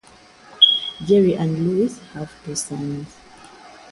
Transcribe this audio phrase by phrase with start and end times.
[1.05, 3.13] Jerry and Louise have two sons.